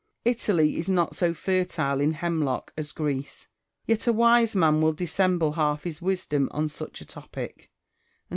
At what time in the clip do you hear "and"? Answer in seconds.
8.15-8.19